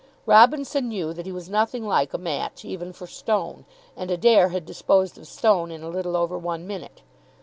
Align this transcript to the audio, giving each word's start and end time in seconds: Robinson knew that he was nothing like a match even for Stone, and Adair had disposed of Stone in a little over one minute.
Robinson 0.25 0.87
knew 0.87 1.13
that 1.13 1.27
he 1.27 1.31
was 1.31 1.47
nothing 1.47 1.85
like 1.85 2.11
a 2.11 2.17
match 2.17 2.65
even 2.65 2.91
for 2.91 3.05
Stone, 3.05 3.65
and 3.95 4.09
Adair 4.09 4.49
had 4.49 4.65
disposed 4.65 5.15
of 5.19 5.27
Stone 5.27 5.69
in 5.69 5.83
a 5.83 5.89
little 5.89 6.17
over 6.17 6.39
one 6.39 6.65
minute. 6.65 7.03